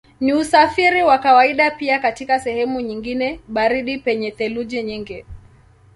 Ni 0.21 0.33
usafiri 0.33 1.03
wa 1.03 1.17
kawaida 1.19 1.71
pia 1.71 1.99
katika 1.99 2.39
sehemu 2.39 2.81
nyingine 2.81 3.39
baridi 3.47 3.97
penye 3.97 4.31
theluji 4.31 4.83
nyingi. 4.83 5.25